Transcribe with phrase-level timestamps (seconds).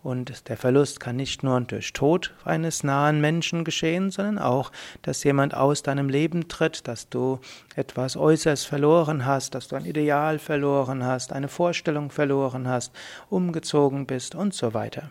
[0.04, 5.24] Und der Verlust kann nicht nur durch Tod eines nahen Menschen geschehen, sondern auch, dass
[5.24, 7.40] jemand aus deinem Leben tritt, dass du
[7.74, 12.92] etwas Äußeres verloren hast, dass du ein Ideal verloren hast, eine Vorstellung verloren hast,
[13.30, 15.10] umgezogen bist und so weiter.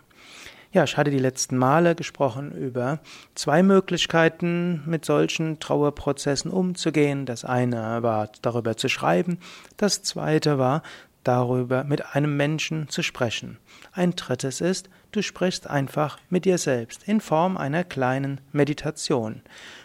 [0.73, 2.99] Ja, ich hatte die letzten Male gesprochen über
[3.33, 7.25] zwei Möglichkeiten, mit solchen Trauerprozessen umzugehen.
[7.25, 9.39] Das eine war darüber zu schreiben,
[9.77, 10.83] das zweite war
[11.23, 13.57] darüber mit einem Menschen zu sprechen.
[13.91, 19.41] Ein drittes ist, du sprichst einfach mit dir selbst in Form einer kleinen Meditation.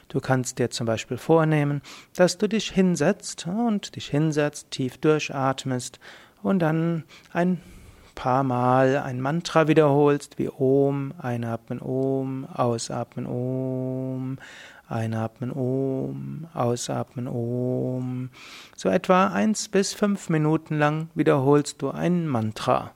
[0.08, 1.82] Du kannst dir zum Beispiel vornehmen,
[2.14, 6.00] dass du dich hinsetzt und dich hinsetzt, tief durchatmest
[6.42, 7.60] und dann ein
[8.14, 14.38] paar Mal ein Mantra wiederholst, wie Om, einatmen Om, ausatmen Om,
[14.88, 18.30] einatmen Om, ausatmen Om.
[18.76, 22.92] So etwa eins bis fünf Minuten lang wiederholst du ein Mantra.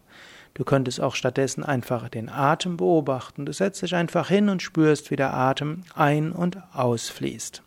[0.55, 3.47] Du könntest auch stattdessen einfach den Atem beobachten.
[3.47, 7.63] Du setzt dich einfach hin und spürst, wie der Atem ein- und ausfließt.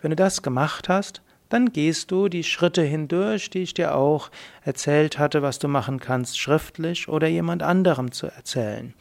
[0.00, 4.30] Wenn du das gemacht hast, dann gehst du die Schritte hindurch, die ich dir auch
[4.62, 8.94] erzählt hatte, was du machen kannst, schriftlich oder jemand anderem zu erzählen.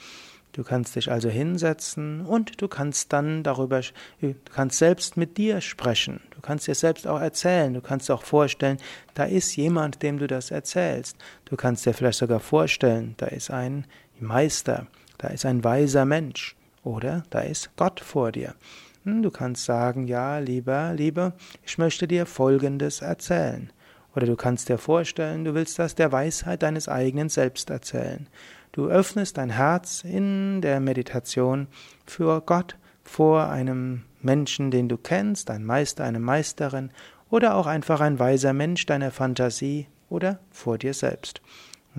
[0.51, 3.81] Du kannst dich also hinsetzen und du kannst dann darüber,
[4.19, 6.21] du kannst selbst mit dir sprechen.
[6.31, 7.73] Du kannst dir selbst auch erzählen.
[7.73, 8.77] Du kannst auch vorstellen,
[9.13, 11.17] da ist jemand, dem du das erzählst.
[11.45, 13.85] Du kannst dir vielleicht sogar vorstellen, da ist ein
[14.19, 18.55] Meister, da ist ein weiser Mensch oder da ist Gott vor dir.
[19.03, 21.33] Hm, du kannst sagen, ja, lieber, lieber,
[21.65, 23.71] ich möchte dir Folgendes erzählen.
[24.19, 28.27] Oder du kannst dir vorstellen, du willst das der Weisheit deines eigenen Selbst erzählen.
[28.73, 31.67] Du öffnest dein Herz in der Meditation
[32.05, 36.91] für Gott vor einem Menschen, den du kennst, ein Meister, eine Meisterin
[37.29, 41.39] oder auch einfach ein weiser Mensch deiner Fantasie oder vor dir selbst.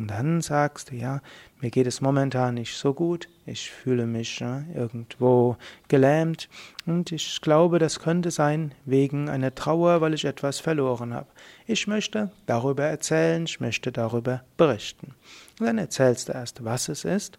[0.01, 1.21] Und dann sagst du, ja,
[1.61, 6.49] mir geht es momentan nicht so gut, ich fühle mich äh, irgendwo gelähmt
[6.87, 11.27] und ich glaube, das könnte sein wegen einer Trauer, weil ich etwas verloren habe.
[11.67, 15.15] Ich möchte darüber erzählen, ich möchte darüber berichten.
[15.61, 17.37] Und dann erzählst du erst, was es ist,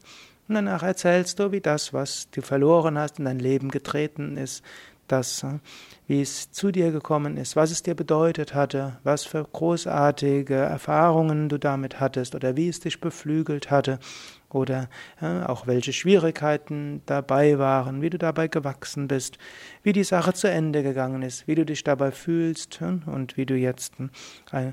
[0.47, 4.63] und danach erzählst du, wie das, was du verloren hast, in dein Leben getreten ist,
[5.11, 5.59] das, äh,
[6.07, 11.49] wie es zu dir gekommen ist, was es dir bedeutet hatte, was für großartige Erfahrungen
[11.49, 14.00] du damit hattest oder wie es dich beflügelt hatte
[14.50, 14.89] oder
[15.21, 19.38] ja, auch welche Schwierigkeiten dabei waren, wie du dabei gewachsen bist,
[19.83, 23.45] wie die Sache zu Ende gegangen ist, wie du dich dabei fühlst ja, und wie
[23.45, 23.94] du jetzt
[24.51, 24.71] äh,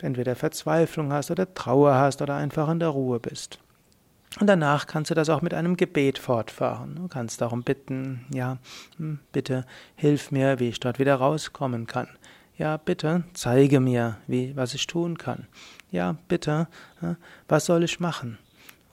[0.00, 3.61] entweder Verzweiflung hast oder Trauer hast oder einfach in der Ruhe bist.
[4.40, 6.96] Und danach kannst du das auch mit einem Gebet fortfahren.
[6.96, 8.58] Du kannst darum bitten, ja,
[8.96, 12.08] hm, bitte hilf mir, wie ich dort wieder rauskommen kann.
[12.56, 15.46] Ja, bitte zeige mir, wie, was ich tun kann.
[15.90, 16.68] Ja, bitte,
[17.48, 18.38] was soll ich machen?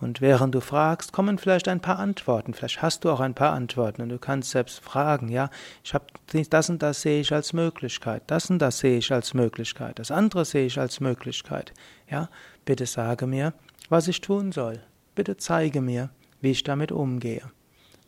[0.01, 2.53] Und während du fragst, kommen vielleicht ein paar Antworten.
[2.53, 5.49] Vielleicht hast du auch ein paar Antworten und du kannst selbst fragen, ja,
[5.83, 6.05] ich habe
[6.49, 10.09] das und das sehe ich als Möglichkeit, das und das sehe ich als Möglichkeit, das
[10.09, 11.73] andere sehe ich als Möglichkeit.
[12.09, 12.29] Ja,
[12.63, 13.53] bitte sage mir,
[13.89, 14.81] was ich tun soll.
[15.15, 16.09] Bitte zeige mir,
[16.41, 17.43] wie ich damit umgehe.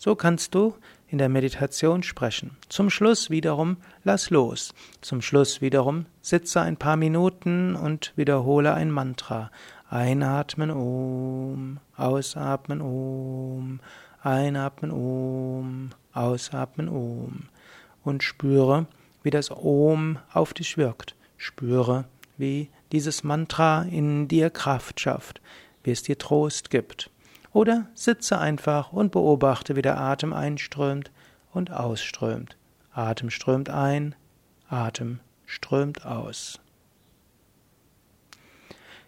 [0.04, 0.74] So kannst du
[1.10, 2.58] in der Meditation sprechen.
[2.70, 4.74] Zum Schluss wiederum lass los.
[5.02, 9.52] Zum Schluss wiederum sitze ein paar Minuten und wiederhole ein Mantra.
[9.90, 13.80] Einatmen Om, ausatmen Om,
[14.24, 17.44] einatmen Om, ausatmen Om.
[18.04, 18.88] Und spüre,
[19.22, 21.16] wie das Om auf dich wirkt.
[21.38, 22.06] Spüre,
[22.38, 25.42] wie dieses Mantra in dir Kraft schafft
[25.84, 27.10] wie es dir Trost gibt.
[27.54, 31.12] Oder sitze einfach und beobachte, wie der Atem einströmt
[31.54, 32.56] und ausströmt.
[32.94, 34.16] Atem strömt ein,
[34.70, 36.60] Atem strömt aus.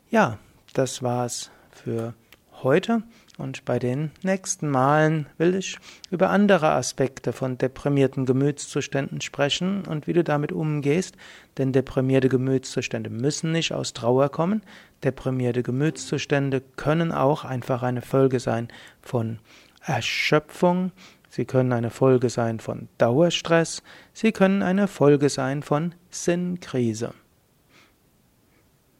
[0.09, 0.37] Ja,
[0.73, 2.13] das war's für
[2.61, 3.03] heute.
[3.37, 5.79] Und bei den nächsten Malen will ich
[6.11, 11.15] über andere Aspekte von deprimierten Gemütszuständen sprechen und wie du damit umgehst,
[11.57, 14.61] denn deprimierte Gemütszustände müssen nicht aus Trauer kommen.
[15.03, 18.67] Deprimierte Gemütszustände können auch einfach eine Folge sein
[19.01, 19.39] von
[19.81, 20.91] Erschöpfung,
[21.35, 23.81] Sie können eine Folge sein von Dauerstress,
[24.13, 27.15] sie können eine Folge sein von Sinnkrise.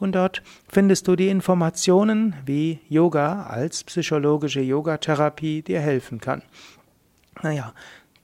[0.00, 6.42] und dort findest du die Informationen, wie Yoga als psychologische Yogatherapie dir helfen kann.
[7.42, 7.72] Naja,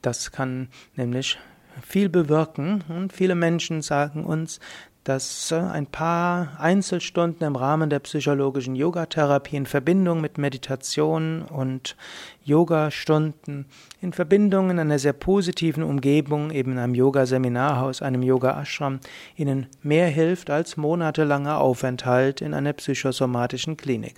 [0.01, 1.37] das kann nämlich
[1.81, 4.59] viel bewirken und viele Menschen sagen uns,
[5.05, 11.95] dass äh, ein paar Einzelstunden im Rahmen der psychologischen Yogatherapie in Verbindung mit Meditation und
[12.43, 13.67] Yogastunden
[14.01, 18.99] in Verbindung in einer sehr positiven Umgebung, eben in einem Yoga-Seminarhaus, einem Yoga-Ashram,
[19.37, 24.15] ihnen mehr hilft als monatelanger Aufenthalt in einer psychosomatischen Klinik.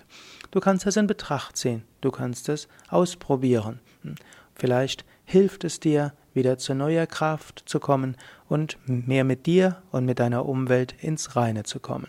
[0.52, 3.80] Du kannst das in Betracht ziehen, du kannst es ausprobieren.
[4.04, 4.16] Hm.
[4.56, 8.16] Vielleicht hilft es dir, wieder zu neuer Kraft zu kommen
[8.48, 12.08] und mehr mit dir und mit deiner Umwelt ins Reine zu kommen.